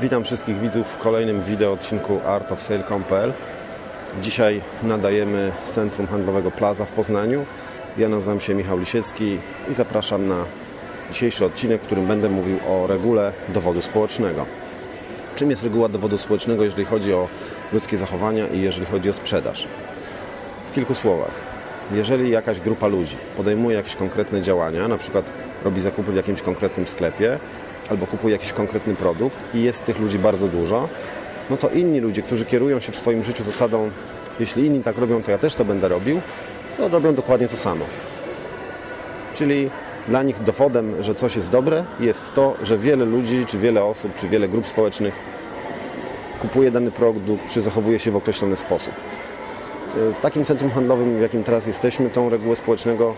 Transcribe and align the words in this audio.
Witam 0.00 0.24
wszystkich 0.24 0.58
widzów 0.58 0.86
w 0.86 0.98
kolejnym 0.98 1.42
wideo 1.42 1.72
odcinku 1.72 2.20
artofsale.pl 2.26 3.32
Dzisiaj 4.22 4.60
nadajemy 4.82 5.52
z 5.64 5.70
Centrum 5.70 6.06
Handlowego 6.06 6.50
Plaza 6.50 6.84
w 6.84 6.92
Poznaniu. 6.92 7.44
Ja 7.98 8.08
nazywam 8.08 8.40
się 8.40 8.54
Michał 8.54 8.78
Lisiecki 8.78 9.38
i 9.70 9.74
zapraszam 9.74 10.28
na 10.28 10.44
dzisiejszy 11.12 11.44
odcinek, 11.44 11.82
w 11.82 11.86
którym 11.86 12.06
będę 12.06 12.28
mówił 12.28 12.58
o 12.68 12.86
regule 12.86 13.32
dowodu 13.48 13.82
społecznego. 13.82 14.46
Czym 15.36 15.50
jest 15.50 15.62
reguła 15.62 15.88
dowodu 15.88 16.18
społecznego, 16.18 16.64
jeżeli 16.64 16.84
chodzi 16.84 17.14
o 17.14 17.28
ludzkie 17.72 17.96
zachowania 17.96 18.46
i 18.46 18.60
jeżeli 18.60 18.86
chodzi 18.86 19.10
o 19.10 19.12
sprzedaż? 19.12 19.68
W 20.70 20.74
kilku 20.74 20.94
słowach. 20.94 21.34
Jeżeli 21.92 22.30
jakaś 22.30 22.60
grupa 22.60 22.86
ludzi 22.86 23.16
podejmuje 23.36 23.76
jakieś 23.76 23.96
konkretne 23.96 24.42
działania, 24.42 24.88
na 24.88 24.98
przykład 24.98 25.30
robi 25.64 25.80
zakupy 25.80 26.12
w 26.12 26.16
jakimś 26.16 26.42
konkretnym 26.42 26.86
sklepie, 26.86 27.38
albo 27.90 28.06
kupuje 28.06 28.32
jakiś 28.32 28.52
konkretny 28.52 28.94
produkt 28.94 29.36
i 29.54 29.62
jest 29.62 29.84
tych 29.84 29.98
ludzi 29.98 30.18
bardzo 30.18 30.48
dużo, 30.48 30.88
no 31.50 31.56
to 31.56 31.68
inni 31.68 32.00
ludzie, 32.00 32.22
którzy 32.22 32.44
kierują 32.44 32.80
się 32.80 32.92
w 32.92 32.96
swoim 32.96 33.24
życiu 33.24 33.44
zasadą, 33.44 33.90
jeśli 34.40 34.66
inni 34.66 34.82
tak 34.82 34.98
robią, 34.98 35.22
to 35.22 35.30
ja 35.30 35.38
też 35.38 35.54
to 35.54 35.64
będę 35.64 35.88
robił, 35.88 36.20
to 36.76 36.88
robią 36.88 37.14
dokładnie 37.14 37.48
to 37.48 37.56
samo. 37.56 37.84
Czyli 39.34 39.70
dla 40.08 40.22
nich 40.22 40.42
dowodem, 40.42 41.02
że 41.02 41.14
coś 41.14 41.36
jest 41.36 41.50
dobre, 41.50 41.84
jest 42.00 42.34
to, 42.34 42.54
że 42.62 42.78
wiele 42.78 43.04
ludzi, 43.04 43.46
czy 43.46 43.58
wiele 43.58 43.84
osób, 43.84 44.14
czy 44.14 44.28
wiele 44.28 44.48
grup 44.48 44.66
społecznych 44.66 45.14
kupuje 46.42 46.70
dany 46.70 46.90
produkt, 46.90 47.48
czy 47.50 47.62
zachowuje 47.62 47.98
się 47.98 48.10
w 48.10 48.16
określony 48.16 48.56
sposób. 48.56 48.94
W 49.94 50.18
takim 50.22 50.44
centrum 50.44 50.70
handlowym, 50.70 51.18
w 51.18 51.20
jakim 51.20 51.44
teraz 51.44 51.66
jesteśmy, 51.66 52.10
tą 52.10 52.30
regułę 52.30 52.56
społecznego, 52.56 53.14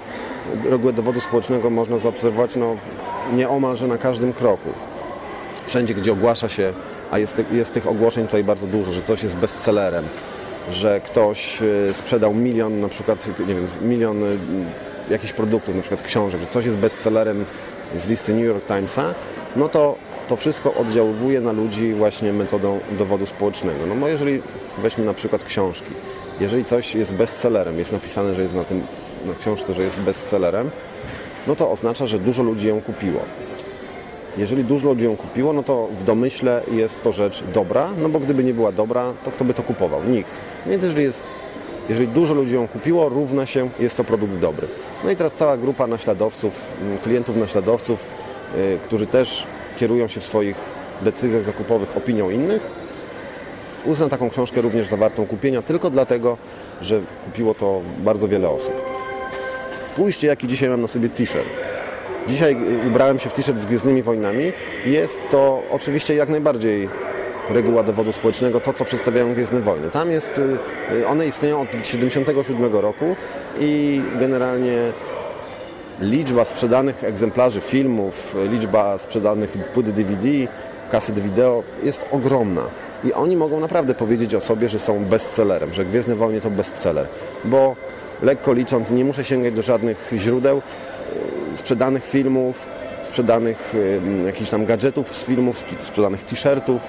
regułę 0.65 0.93
dowodu 0.93 1.21
społecznego 1.21 1.71
można 1.71 1.99
zaobserwować 1.99 2.57
no, 2.57 2.77
nieomalże 3.33 3.87
na 3.87 3.99
każdym 3.99 4.33
kroku. 4.33 4.69
Wszędzie, 5.67 5.95
gdzie 5.95 6.13
ogłasza 6.13 6.49
się, 6.49 6.73
a 7.11 7.19
jest, 7.19 7.43
jest 7.53 7.73
tych 7.73 7.87
ogłoszeń 7.87 8.27
tutaj 8.27 8.45
bardzo 8.45 8.67
dużo, 8.67 8.93
że 8.93 9.03
coś 9.03 9.23
jest 9.23 9.37
bestsellerem, 9.37 10.05
że 10.71 11.01
ktoś 11.01 11.63
e, 11.63 11.95
sprzedał 11.95 12.35
milion, 12.35 12.81
na 12.81 12.89
przykład, 12.89 13.29
nie 13.39 13.55
wiem, 13.55 13.67
milion 13.83 14.25
e, 14.25 14.27
jakichś 15.11 15.33
produktów, 15.33 15.75
na 15.75 15.81
przykład 15.81 16.03
książek, 16.03 16.41
że 16.41 16.47
coś 16.47 16.65
jest 16.65 16.77
bestsellerem 16.77 17.45
z 17.99 18.09
listy 18.09 18.35
New 18.35 18.45
York 18.45 18.67
Timesa, 18.67 19.15
no 19.57 19.69
to 19.69 19.97
to 20.29 20.37
wszystko 20.37 20.75
oddziałuje 20.75 21.41
na 21.41 21.53
ludzi 21.53 21.95
właśnie 21.95 22.33
metodą 22.33 22.81
dowodu 22.99 23.27
społecznego. 23.27 23.87
No 23.87 23.95
bo 23.95 24.09
jeżeli 24.09 24.43
weźmy 24.83 25.05
na 25.05 25.15
przykład 25.15 25.45
książki, 25.45 25.91
jeżeli 26.41 26.65
coś 26.65 26.95
jest 26.95 27.15
bestsellerem, 27.15 27.79
jest 27.79 27.93
napisane, 27.93 28.35
że 28.35 28.43
jest 28.43 28.55
na 28.55 28.65
tym 28.65 28.83
na 29.27 29.35
książce, 29.35 29.75
że 29.75 29.83
jest 29.83 30.01
bestsellerem, 30.01 30.71
no 31.47 31.57
to 31.57 31.71
oznacza, 31.71 32.07
że 32.07 32.19
dużo 32.19 32.43
ludzi 32.43 32.69
ją 32.69 32.81
kupiło. 32.81 33.21
Jeżeli 34.37 34.65
dużo 34.65 34.89
ludzi 34.89 35.05
ją 35.05 35.17
kupiło, 35.17 35.53
no 35.53 35.63
to 35.63 35.89
w 36.01 36.05
domyśle 36.05 36.63
jest 36.73 37.03
to 37.03 37.13
rzecz 37.13 37.45
dobra, 37.55 37.91
no 38.03 38.09
bo 38.09 38.21
gdyby 38.21 38.45
nie 38.45 38.55
była 38.55 38.73
dobra, 38.73 39.13
to 39.25 39.31
kto 39.31 39.45
by 39.45 39.55
to 39.55 39.63
kupował? 39.63 40.05
Nikt. 40.05 40.41
Więc 40.67 40.85
jeżeli, 40.85 41.03
jest, 41.03 41.23
jeżeli 41.89 42.09
dużo 42.09 42.35
ludzi 42.35 42.55
ją 42.55 42.69
kupiło, 42.69 43.09
równa 43.09 43.47
się, 43.47 43.71
jest 43.81 43.97
to 43.97 44.05
produkt 44.05 44.35
dobry. 44.35 44.69
No 45.05 45.11
i 45.11 45.17
teraz 45.17 45.33
cała 45.33 45.57
grupa 45.57 45.87
naśladowców, 45.87 46.67
mm, 46.83 46.99
klientów 46.99 47.37
naśladowców, 47.37 48.05
yy, 48.57 48.79
którzy 48.83 49.07
też 49.07 49.47
kierują 49.77 50.09
się 50.09 50.21
w 50.21 50.25
swoich 50.25 50.57
decyzjach 51.03 51.43
zakupowych 51.43 51.97
opinią 51.97 52.31
innych, 52.31 52.78
uzna 53.89 54.09
taką 54.09 54.31
książkę 54.31 54.61
również 54.61 54.87
zawartą 54.87 55.27
kupienia 55.27 55.63
tylko 55.63 55.91
dlatego, 55.91 56.37
że 56.83 57.01
kupiło 57.25 57.55
to 57.55 57.81
bardzo 57.99 58.29
wiele 58.29 58.49
osób. 58.49 58.73
Spójrzcie, 59.89 60.27
jaki 60.27 60.49
dzisiaj 60.49 60.69
mam 60.69 60.83
na 60.83 60.89
sobie 60.89 61.09
t-shirt. 61.09 61.49
Dzisiaj 62.29 62.57
ubrałem 62.87 63.19
się 63.19 63.29
w 63.31 63.33
t-shirt 63.33 63.61
z 63.61 63.67
Gwiezdnymi 63.67 64.03
Wojnami. 64.03 64.53
Jest 64.87 65.31
to 65.31 65.63
oczywiście 65.71 66.15
jak 66.15 66.29
najbardziej 66.29 66.89
reguła 67.51 67.83
dowodu 67.83 68.13
społecznego, 68.13 68.61
to 68.61 68.73
co 68.73 68.85
przedstawiają 68.85 69.35
Gwiezdne 69.35 69.61
Wojny. 69.61 69.91
Tam 69.91 70.11
jest, 70.11 70.41
y, 70.93 71.07
one 71.07 71.27
istnieją 71.27 71.61
od 71.61 71.71
1977 71.71 72.81
roku 72.81 73.17
i 73.61 74.03
generalnie 74.21 74.93
liczba 76.01 76.45
sprzedanych 76.45 77.05
egzemplarzy 77.05 77.61
filmów, 77.61 78.37
liczba 78.51 78.99
sprzedanych 78.99 79.51
płyt 79.51 79.91
DVD, 79.91 80.29
kasy 80.91 81.13
wideo 81.13 81.63
jest 81.83 82.05
ogromna. 82.13 82.63
I 83.05 83.13
oni 83.13 83.37
mogą 83.37 83.61
naprawdę 83.61 83.95
powiedzieć 83.95 84.35
o 84.35 84.41
sobie, 84.41 84.69
że 84.69 84.79
są 84.79 85.05
bestsellerem, 85.05 85.75
że 85.75 85.85
Gwiezdne 85.85 86.15
Wojny 86.15 86.41
to 86.41 86.51
bestseller, 86.51 87.07
bo 87.45 87.77
lekko 88.23 88.53
licząc 88.53 88.91
nie 88.91 89.05
muszę 89.05 89.25
sięgać 89.25 89.55
do 89.55 89.63
żadnych 89.63 90.11
źródeł 90.17 90.63
e, 91.55 91.59
sprzedanych 91.59 92.05
filmów, 92.05 92.67
sprzedanych 93.03 93.75
e, 94.23 94.27
jakichś 94.27 94.51
tam 94.51 94.67
gadżetów 94.67 95.17
z 95.17 95.25
filmów, 95.25 95.65
sprzedanych 95.81 96.25
t-shirtów 96.25 96.83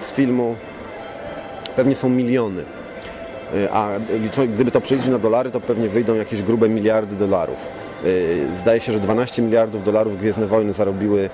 z 0.00 0.12
filmu. 0.12 0.56
Pewnie 1.76 1.96
są 1.96 2.08
miliony. 2.08 2.64
E, 3.54 3.72
a 3.72 3.90
gdyby 4.54 4.70
to 4.70 4.80
przejść 4.80 5.08
na 5.08 5.18
dolary, 5.18 5.50
to 5.50 5.60
pewnie 5.60 5.88
wyjdą 5.88 6.14
jakieś 6.14 6.42
grube 6.42 6.68
miliardy 6.68 7.16
dolarów. 7.16 7.66
Zdaje 8.60 8.80
się, 8.80 8.92
że 8.92 9.00
12 9.00 9.42
miliardów 9.42 9.84
dolarów 9.84 10.18
Gwiezdne 10.18 10.46
Wojny 10.46 10.72
zarobiły 10.72 11.30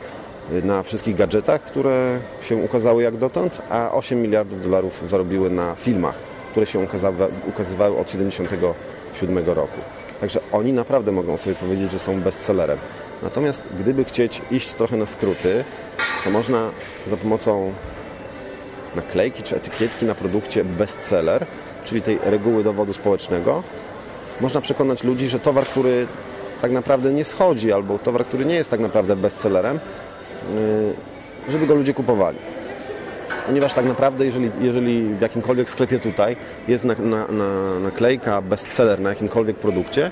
na 0.65 0.83
wszystkich 0.83 1.17
gadżetach, 1.17 1.63
które 1.63 2.19
się 2.43 2.57
ukazały 2.57 3.03
jak 3.03 3.17
dotąd, 3.17 3.63
a 3.71 3.93
8 3.93 4.23
miliardów 4.23 4.63
dolarów 4.63 5.03
zarobiły 5.09 5.51
na 5.51 5.75
filmach, 5.75 6.15
które 6.51 6.67
się 6.67 6.79
ukazywały 7.49 7.99
od 7.99 8.07
1977 8.07 9.47
roku. 9.47 9.79
Także 10.21 10.41
oni 10.53 10.73
naprawdę 10.73 11.13
mogą 11.13 11.37
sobie 11.37 11.57
powiedzieć, 11.57 11.93
że 11.93 11.99
są 11.99 12.21
bestsellerem. 12.21 12.79
Natomiast 13.23 13.63
gdyby 13.81 14.05
chcieć 14.05 14.43
iść 14.51 14.73
trochę 14.73 14.97
na 14.97 15.07
skróty, 15.07 15.65
to 16.25 16.31
można 16.31 16.71
za 17.07 17.17
pomocą 17.17 17.73
naklejki 18.97 19.43
czy 19.43 19.57
etykietki 19.57 20.07
na 20.07 20.15
produkcie 20.15 20.65
bestseller, 20.65 21.47
czyli 21.85 22.03
tej 22.03 22.19
reguły 22.25 22.65
dowodu 22.65 22.93
społecznego, 22.93 23.63
można 24.41 24.61
przekonać 24.61 25.05
ludzi, 25.05 25.29
że 25.29 25.39
towar, 25.39 25.65
który 25.65 26.07
tak 26.63 26.71
naprawdę 26.71 27.13
nie 27.13 27.25
schodzi, 27.25 27.73
albo 27.73 27.99
towar, 27.99 28.25
który 28.25 28.45
nie 28.45 28.55
jest 28.55 28.71
tak 28.71 28.81
naprawdę 28.81 29.17
bestsellerem, 29.17 29.79
żeby 31.49 31.67
go 31.67 31.75
ludzie 31.75 31.95
kupowali. 31.95 32.39
Ponieważ 33.47 33.75
tak 33.75 33.85
naprawdę, 33.85 34.25
jeżeli, 34.25 34.51
jeżeli 34.61 35.15
w 35.15 35.21
jakimkolwiek 35.21 35.71
sklepie 35.71 35.99
tutaj 35.99 36.37
jest 36.69 36.85
na, 36.85 36.95
na, 36.95 37.27
na, 37.27 37.81
naklejka 37.81 38.43
bestseller 38.43 39.01
na 39.01 39.09
jakimkolwiek 39.09 39.57
produkcie, 39.57 40.11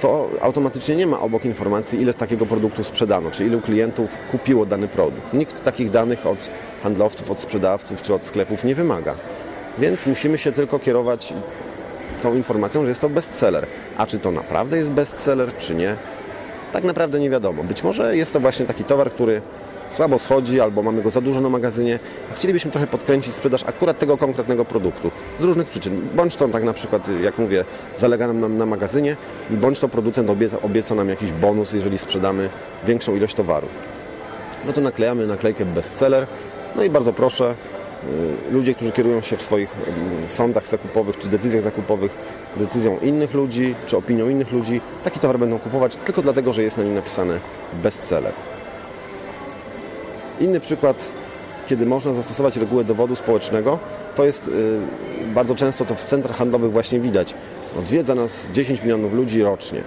to 0.00 0.30
automatycznie 0.40 0.96
nie 0.96 1.06
ma 1.06 1.20
obok 1.20 1.44
informacji, 1.44 2.02
ile 2.02 2.12
z 2.12 2.16
takiego 2.16 2.46
produktu 2.46 2.84
sprzedano, 2.84 3.30
czy 3.30 3.44
ilu 3.44 3.60
klientów 3.60 4.18
kupiło 4.30 4.66
dany 4.66 4.88
produkt. 4.88 5.32
Nikt 5.32 5.64
takich 5.64 5.90
danych 5.90 6.26
od 6.26 6.50
handlowców, 6.82 7.30
od 7.30 7.40
sprzedawców 7.40 8.02
czy 8.02 8.14
od 8.14 8.24
sklepów 8.24 8.64
nie 8.64 8.74
wymaga. 8.74 9.14
Więc 9.78 10.06
musimy 10.06 10.38
się 10.38 10.52
tylko 10.52 10.78
kierować 10.78 11.34
tą 12.22 12.34
informacją, 12.34 12.82
że 12.82 12.88
jest 12.88 13.00
to 13.00 13.08
bestseller. 13.08 13.66
A 13.96 14.06
czy 14.06 14.18
to 14.18 14.30
naprawdę 14.30 14.76
jest 14.76 14.90
bestseller, 14.90 15.56
czy 15.58 15.74
nie, 15.74 15.96
tak 16.74 16.84
naprawdę 16.84 17.20
nie 17.20 17.30
wiadomo. 17.30 17.64
Być 17.64 17.82
może 17.82 18.16
jest 18.16 18.32
to 18.32 18.40
właśnie 18.40 18.66
taki 18.66 18.84
towar, 18.84 19.10
który 19.10 19.42
słabo 19.90 20.18
schodzi 20.18 20.60
albo 20.60 20.82
mamy 20.82 21.02
go 21.02 21.10
za 21.10 21.20
dużo 21.20 21.40
na 21.40 21.48
magazynie, 21.48 21.98
a 22.32 22.34
chcielibyśmy 22.34 22.70
trochę 22.70 22.86
podkręcić 22.86 23.34
sprzedaż 23.34 23.64
akurat 23.64 23.98
tego 23.98 24.16
konkretnego 24.16 24.64
produktu 24.64 25.10
z 25.38 25.44
różnych 25.44 25.68
przyczyn. 25.68 26.08
Bądź 26.14 26.36
to 26.36 26.48
tak 26.48 26.64
na 26.64 26.72
przykład, 26.72 27.08
jak 27.22 27.38
mówię, 27.38 27.64
zalega 27.98 28.26
nam 28.26 28.40
na, 28.40 28.48
na 28.48 28.66
magazynie, 28.66 29.16
bądź 29.50 29.78
to 29.78 29.88
producent 29.88 30.30
obieca, 30.30 30.56
obieca 30.62 30.94
nam 30.94 31.08
jakiś 31.08 31.32
bonus, 31.32 31.72
jeżeli 31.72 31.98
sprzedamy 31.98 32.48
większą 32.86 33.16
ilość 33.16 33.34
towaru. 33.34 33.66
No 34.66 34.72
to 34.72 34.80
naklejamy 34.80 35.26
naklejkę 35.26 35.64
bestseller, 35.64 36.26
no 36.76 36.84
i 36.84 36.90
bardzo 36.90 37.12
proszę, 37.12 37.54
y, 38.48 38.52
ludzie, 38.52 38.74
którzy 38.74 38.92
kierują 38.92 39.20
się 39.20 39.36
w 39.36 39.42
swoich 39.42 39.76
mm, 39.88 40.28
sądach 40.28 40.66
zakupowych 40.66 41.18
czy 41.18 41.28
decyzjach 41.28 41.62
zakupowych 41.62 42.18
decyzją 42.56 42.98
innych 42.98 43.34
ludzi 43.34 43.74
czy 43.86 43.96
opinią 43.96 44.28
innych 44.28 44.52
ludzi, 44.52 44.80
taki 45.04 45.20
towar 45.20 45.38
będą 45.38 45.58
kupować 45.58 45.96
tylko 45.96 46.22
dlatego, 46.22 46.52
że 46.52 46.62
jest 46.62 46.76
na 46.76 46.84
nim 46.84 46.94
napisane 46.94 47.38
bestseller. 47.82 48.32
Inny 50.40 50.60
przykład, 50.60 51.10
kiedy 51.66 51.86
można 51.86 52.14
zastosować 52.14 52.56
regułę 52.56 52.84
dowodu 52.84 53.14
społecznego, 53.14 53.78
to 54.14 54.24
jest 54.24 54.46
yy, 54.46 54.54
bardzo 55.34 55.54
często 55.54 55.84
to 55.84 55.94
w 55.94 56.04
centrach 56.04 56.36
handlowych 56.36 56.72
właśnie 56.72 57.00
widać. 57.00 57.34
Odwiedza 57.78 58.14
nas 58.14 58.46
10 58.52 58.82
milionów 58.82 59.12
ludzi 59.12 59.42
rocznie. 59.42 59.80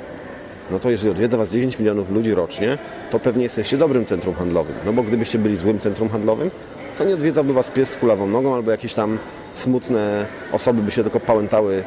No 0.71 0.79
to 0.79 0.89
jeżeli 0.89 1.11
odwiedza 1.11 1.37
Was 1.37 1.49
10 1.49 1.79
milionów 1.79 2.11
ludzi 2.11 2.33
rocznie, 2.33 2.77
to 3.11 3.19
pewnie 3.19 3.43
jesteście 3.43 3.77
dobrym 3.77 4.05
centrum 4.05 4.35
handlowym. 4.35 4.75
No 4.85 4.93
bo 4.93 5.03
gdybyście 5.03 5.39
byli 5.39 5.57
złym 5.57 5.79
centrum 5.79 6.09
handlowym, 6.09 6.51
to 6.97 7.03
nie 7.03 7.13
odwiedzałby 7.13 7.53
Was 7.53 7.69
pies 7.69 7.89
z 7.89 7.97
kulawą 7.97 8.27
nogą 8.27 8.55
albo 8.55 8.71
jakieś 8.71 8.93
tam 8.93 9.17
smutne 9.53 10.25
osoby 10.51 10.81
by 10.81 10.91
się 10.91 11.03
tylko 11.03 11.19
pałętały 11.19 11.83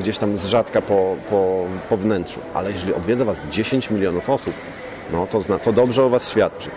gdzieś 0.00 0.18
tam 0.18 0.38
z 0.38 0.46
rzadka 0.46 0.82
po, 0.82 1.16
po, 1.30 1.64
po 1.88 1.96
wnętrzu. 1.96 2.40
Ale 2.54 2.72
jeżeli 2.72 2.94
odwiedza 2.94 3.24
Was 3.24 3.38
10 3.50 3.90
milionów 3.90 4.30
osób, 4.30 4.54
no 5.12 5.26
to, 5.26 5.40
zna, 5.40 5.58
to 5.58 5.72
dobrze 5.72 6.04
o 6.04 6.08
Was 6.08 6.30
świadczy. 6.30 6.70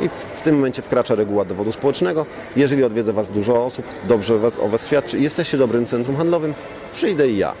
I 0.00 0.08
w, 0.08 0.12
w, 0.12 0.42
tym 0.42 0.54
momencie 0.54 0.82
wkracza 0.82 1.14
reguła 1.14 1.44
dowodu 1.44 1.72
społecznego. 1.72 2.26
Jeżeli 2.56 2.84
odwiedza 2.84 3.12
Was 3.12 3.28
dużo 3.28 3.64
osób, 3.64 3.84
dobrze 4.08 4.38
Was, 4.38 4.58
o 4.58 4.68
was 4.68 4.86
świadczy 4.86 5.18
jesteście 5.18 5.58
dobrym 5.58 5.86
centrum 5.86 6.16
handlowym, 6.16 6.54
przyjdę 6.94 7.28
i 7.28 7.36
ja. 7.36 7.52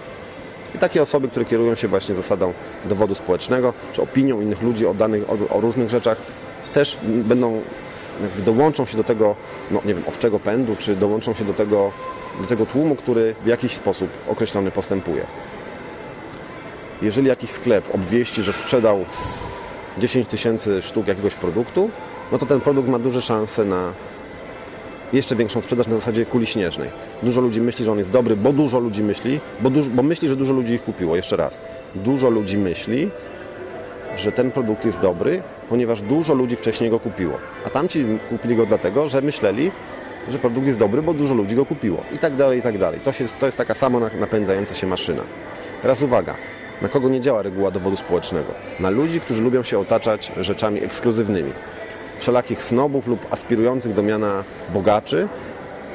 I 0.74 0.78
takie 0.78 1.02
osoby, 1.02 1.28
które 1.28 1.44
kierują 1.44 1.74
się 1.74 1.88
właśnie 1.88 2.14
zasadą 2.14 2.52
dowodu 2.84 3.14
społecznego, 3.14 3.72
czy 3.92 4.02
opinią 4.02 4.40
innych 4.40 4.62
ludzi 4.62 4.86
o, 4.86 4.94
danych, 4.94 5.22
o, 5.30 5.56
o 5.56 5.60
różnych 5.60 5.90
rzeczach, 5.90 6.18
też 6.74 6.98
będą 7.02 7.60
dołączą 8.38 8.86
się 8.86 8.96
do 8.96 9.04
tego, 9.04 9.36
no 9.70 9.80
nie 9.84 9.94
wiem, 9.94 10.02
owczego 10.06 10.40
pędu, 10.40 10.76
czy 10.78 10.96
dołączą 10.96 11.34
się 11.34 11.44
do 11.44 11.54
tego, 11.54 11.92
do 12.40 12.46
tego 12.46 12.66
tłumu, 12.66 12.96
który 12.96 13.34
w 13.44 13.46
jakiś 13.46 13.72
sposób 13.72 14.10
określony 14.28 14.70
postępuje. 14.70 15.26
Jeżeli 17.02 17.28
jakiś 17.28 17.50
sklep 17.50 17.94
obwieści, 17.94 18.42
że 18.42 18.52
sprzedał 18.52 19.04
10 19.98 20.28
tysięcy 20.28 20.82
sztuk 20.82 21.08
jakiegoś 21.08 21.34
produktu, 21.34 21.90
no 22.32 22.38
to 22.38 22.46
ten 22.46 22.60
produkt 22.60 22.88
ma 22.88 22.98
duże 22.98 23.22
szanse 23.22 23.64
na 23.64 23.92
jeszcze 25.12 25.36
większą 25.36 25.62
sprzedaż 25.62 25.86
na 25.86 25.94
zasadzie 25.94 26.26
kuli 26.26 26.46
śnieżnej. 26.46 26.90
Dużo 27.22 27.40
ludzi 27.40 27.60
myśli, 27.60 27.84
że 27.84 27.92
on 27.92 27.98
jest 27.98 28.10
dobry, 28.10 28.36
bo 28.36 28.52
dużo 28.52 28.78
ludzi 28.78 29.02
myśli, 29.02 29.40
bo, 29.60 29.70
dużo, 29.70 29.90
bo 29.90 30.02
myśli, 30.02 30.28
że 30.28 30.36
dużo 30.36 30.52
ludzi 30.52 30.74
ich 30.74 30.84
kupiło. 30.84 31.16
Jeszcze 31.16 31.36
raz. 31.36 31.60
Dużo 31.94 32.30
ludzi 32.30 32.58
myśli, 32.58 33.10
że 34.16 34.32
ten 34.32 34.50
produkt 34.50 34.84
jest 34.84 35.00
dobry, 35.00 35.42
ponieważ 35.68 36.02
dużo 36.02 36.34
ludzi 36.34 36.56
wcześniej 36.56 36.90
go 36.90 37.00
kupiło. 37.00 37.38
A 37.66 37.70
tamci 37.70 38.04
kupili 38.28 38.56
go 38.56 38.66
dlatego, 38.66 39.08
że 39.08 39.22
myśleli, 39.22 39.70
że 40.30 40.38
produkt 40.38 40.66
jest 40.66 40.78
dobry, 40.78 41.02
bo 41.02 41.14
dużo 41.14 41.34
ludzi 41.34 41.56
go 41.56 41.66
kupiło. 41.66 42.02
I 42.12 42.18
tak 42.18 42.36
dalej, 42.36 42.58
i 42.58 42.62
tak 42.62 42.78
dalej. 42.78 43.00
To, 43.00 43.12
się, 43.12 43.24
to 43.40 43.46
jest 43.46 43.58
taka 43.58 43.74
samo 43.74 44.00
napędzająca 44.00 44.74
się 44.74 44.86
maszyna. 44.86 45.22
Teraz 45.82 46.02
uwaga. 46.02 46.34
Na 46.82 46.88
kogo 46.88 47.08
nie 47.08 47.20
działa 47.20 47.42
reguła 47.42 47.70
dowodu 47.70 47.96
społecznego? 47.96 48.52
Na 48.80 48.90
ludzi, 48.90 49.20
którzy 49.20 49.42
lubią 49.42 49.62
się 49.62 49.78
otaczać 49.78 50.32
rzeczami 50.40 50.84
ekskluzywnymi. 50.84 51.52
Wszelakich 52.18 52.62
snobów 52.62 53.06
lub 53.06 53.32
aspirujących 53.32 53.94
do 53.94 54.02
miana 54.02 54.44
bogaczy, 54.74 55.28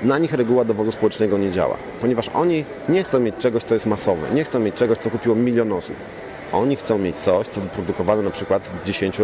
na 0.04 0.18
nich 0.18 0.34
reguła 0.34 0.66
dowodu 0.66 0.92
społecznego 0.92 1.38
nie 1.38 1.52
działa, 1.52 1.78
ponieważ 2.02 2.30
oni 2.30 2.66
nie 2.90 3.04
chcą 3.04 3.20
mieć 3.20 3.36
czegoś, 3.38 3.64
co 3.64 3.74
jest 3.74 3.86
masowe, 3.86 4.28
nie 4.34 4.44
chcą 4.44 4.60
mieć 4.60 4.76
czegoś, 4.76 4.98
co 4.98 5.10
kupiło 5.10 5.36
milion 5.36 5.74
osób. 5.74 5.96
Oni 6.54 6.76
chcą 6.76 6.98
mieć 6.98 7.16
coś, 7.16 7.48
co 7.48 7.62
wyprodukowano 7.62 8.22
na 8.22 8.31
przykład 8.31 8.68
w 8.68 8.86
10 8.86 9.20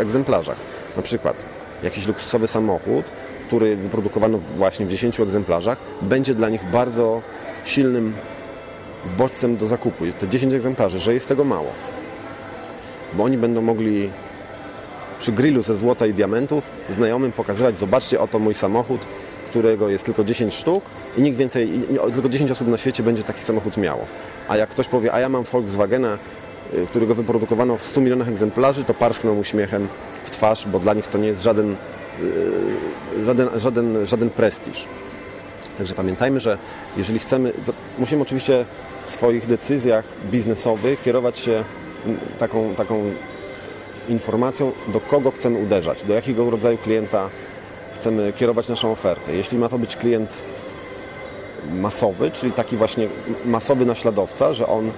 egzemplarzach. 0.00 0.56
Na 0.96 1.02
przykład 1.02 1.36
jakiś 1.82 2.06
luksusowy 2.06 2.48
samochód, 2.48 3.04
który 3.52 3.76
wyprodukowano 3.76 4.38
właśnie 4.56 4.86
w 4.86 4.88
10 4.88 5.20
egzemplarzach, 5.20 5.78
będzie 6.02 6.34
dla 6.34 6.48
nich 6.48 6.64
bardzo 6.70 7.22
silnym 7.64 8.14
bodźcem 9.18 9.56
do 9.56 9.66
zakupu. 9.66 10.04
Te 10.20 10.28
10 10.28 10.54
egzemplarzy, 10.54 10.98
że 10.98 11.14
jest 11.14 11.28
tego 11.28 11.44
mało. 11.44 11.70
Bo 13.14 13.24
oni 13.24 13.38
będą 13.38 13.62
mogli 13.62 14.10
przy 15.18 15.32
grillu 15.32 15.62
ze 15.62 15.76
złota 15.76 16.06
i 16.06 16.14
diamentów 16.14 16.70
znajomym 16.90 17.32
pokazywać, 17.32 17.78
zobaczcie, 17.78 18.20
oto 18.20 18.38
mój 18.38 18.54
samochód, 18.54 19.00
którego 19.46 19.88
jest 19.88 20.04
tylko 20.04 20.24
10 20.24 20.54
sztuk 20.54 20.84
i 21.16 21.22
nikt 21.22 21.38
więcej, 21.38 21.70
tylko 22.12 22.28
10 22.28 22.50
osób 22.50 22.68
na 22.68 22.78
świecie 22.78 23.02
będzie 23.02 23.22
taki 23.22 23.40
samochód 23.40 23.76
miało. 23.76 24.06
A 24.48 24.56
jak 24.56 24.70
ktoś 24.70 24.88
powie, 24.88 25.12
a 25.12 25.20
ja 25.20 25.28
mam 25.28 25.44
Volkswagena, 25.44 26.18
y, 26.74 26.86
którego 26.86 27.14
wyprodukowano 27.14 27.76
w 27.76 27.84
100 27.84 28.00
milionach 28.00 28.28
egzemplarzy, 28.28 28.84
to 28.84 28.94
parskną 28.94 29.38
uśmiechem 29.38 29.88
w 30.24 30.30
twarz, 30.30 30.66
bo 30.66 30.78
dla 30.78 30.94
nich 30.94 31.06
to 31.06 31.18
nie 31.18 31.28
jest 31.28 31.42
żaden, 31.42 31.76
żaden, 33.24 33.48
żaden, 33.56 34.06
żaden 34.06 34.30
prestiż. 34.30 34.86
Także 35.78 35.94
pamiętajmy, 35.94 36.40
że 36.40 36.58
jeżeli 36.96 37.18
chcemy, 37.18 37.52
musimy 37.98 38.22
oczywiście 38.22 38.64
w 39.06 39.10
swoich 39.10 39.46
decyzjach 39.46 40.04
biznesowych 40.30 41.02
kierować 41.02 41.38
się 41.38 41.64
taką, 42.38 42.74
taką 42.74 43.10
informacją, 44.08 44.72
do 44.88 45.00
kogo 45.00 45.30
chcemy 45.30 45.58
uderzać, 45.58 46.04
do 46.04 46.14
jakiego 46.14 46.50
rodzaju 46.50 46.78
klienta 46.78 47.30
chcemy 47.94 48.32
kierować 48.32 48.68
naszą 48.68 48.92
ofertę. 48.92 49.34
Jeśli 49.36 49.58
ma 49.58 49.68
to 49.68 49.78
być 49.78 49.96
klient 49.96 50.42
masowy, 51.70 52.30
czyli 52.30 52.52
taki 52.52 52.76
właśnie 52.76 53.08
masowy 53.44 53.86
naśladowca, 53.86 54.54
że 54.54 54.66
on 54.66 54.88
y, 54.88 54.92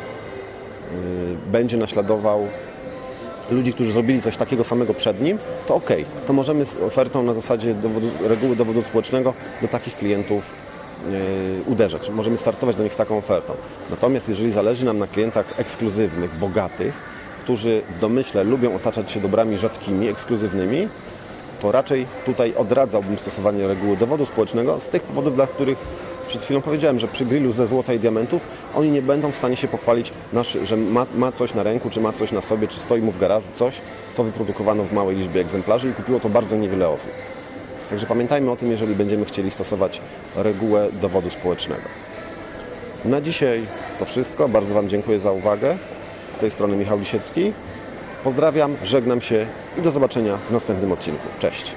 będzie 1.53 1.77
naśladował 1.77 2.49
ludzi, 3.51 3.73
którzy 3.73 3.93
zrobili 3.93 4.23
coś 4.23 4.37
takiego 4.37 4.65
samego 4.65 4.95
przed 4.95 5.21
nim, 5.21 5.39
to 5.67 5.75
ok, 5.75 5.91
to 6.27 6.33
możemy 6.33 6.65
z 6.65 6.77
ofertą 6.77 7.23
na 7.23 7.35
zasadzie 7.35 7.75
dowodu, 7.75 8.11
reguły 8.21 8.57
dowodu 8.57 8.83
społecznego 8.83 9.35
do 9.63 9.69
takich 9.69 9.97
klientów 9.97 10.55
y, 11.11 11.71
uderzać. 11.71 12.11
Możemy 12.11 12.37
startować 12.37 12.77
do 12.77 12.85
nich 12.85 12.93
z 12.93 12.97
taką 12.97 13.19
ofertą. 13.19 13.53
Natomiast 13.91 14.29
jeżeli 14.29 14.53
zależy 14.53 14.87
nam 14.87 14.99
na 14.99 15.07
klientach 15.07 15.61
ekskluzywnych, 15.61 16.39
bogatych, 16.39 16.95
którzy 17.41 17.83
w 17.97 17.99
domyśle 17.99 18.45
lubią 18.45 18.77
otaczać 18.77 19.13
się 19.13 19.21
dobrami 19.21 19.59
rzadkimi, 19.59 20.09
ekskluzywnymi, 20.09 20.89
to 21.61 21.73
raczej 21.73 22.07
tutaj 22.27 22.55
odradzałbym 22.55 23.19
stosowanie 23.19 23.67
reguły 23.67 23.97
dowodu 23.97 24.27
społecznego 24.27 24.81
z 24.81 24.89
tych 24.89 25.03
powodów, 25.03 25.35
dla 25.35 25.47
których 25.47 25.79
przed 26.25 26.45
chwilą 26.45 26.61
powiedziałem, 26.61 26.99
że 26.99 27.09
przy 27.09 27.27
grillu 27.27 27.53
ze 27.53 27.67
złota 27.67 27.95
i 27.95 27.99
diamentów 27.99 28.43
oni 28.75 28.91
nie 28.91 29.03
będą 29.03 29.31
w 29.31 29.37
stanie 29.37 29.57
się 29.57 29.69
pochwalić, 29.69 30.13
że 30.63 30.77
ma, 30.77 31.07
ma, 31.15 31.33
coś 31.33 31.55
na 31.55 31.63
ręku, 31.63 31.91
czy 31.91 32.01
ma 32.01 32.13
coś 32.13 32.33
na 32.33 32.41
sobie, 32.41 32.69
czy 32.69 32.81
stoi 32.81 33.01
mu 33.01 33.13
w 33.13 33.19
garażu, 33.19 33.49
coś, 33.55 33.81
co 34.13 34.25
wyprodukowano 34.25 34.85
w 34.85 34.93
małej 34.93 35.17
liczbie 35.17 35.41
egzemplarzy 35.41 35.91
i 35.91 35.93
kupiło 35.93 36.21
to 36.21 36.29
bardzo 36.29 36.57
niewiele 36.57 36.89
osób. 36.89 37.11
Także 37.91 38.07
pamiętajmy 38.07 38.51
o 38.51 38.57
tym, 38.57 38.71
jeżeli 38.71 38.95
będziemy 38.95 39.25
chcieli 39.25 39.51
stosować 39.51 40.01
regułę 40.37 40.89
dowodu 41.01 41.31
społecznego. 41.31 41.83
Na 43.05 43.21
dzisiaj 43.21 43.67
to 43.99 44.05
wszystko. 44.05 44.49
Bardzo 44.49 44.75
Wam 44.75 44.89
dziękuję 44.89 45.21
za 45.21 45.33
uwagę. 45.33 45.77
Z 46.37 46.39
tej 46.39 46.51
strony 46.51 46.77
Michał 46.77 46.99
Lisiecki. 46.99 47.53
Pozdrawiam, 48.25 48.77
żegnam 48.85 49.21
się 49.21 49.47
i 49.79 49.83
do 49.83 49.91
zobaczenia 49.91 50.37
w 50.37 50.51
następnym 50.51 50.93
odcinku. 50.93 51.27
Cześć! 51.39 51.75